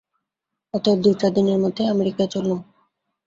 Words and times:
অতএব 0.73 0.97
দু-চার 1.03 1.31
দিনের 1.33 1.57
মধ্যেই 1.59 1.91
আমেরিকায় 1.91 2.29
চললুম। 2.29 2.59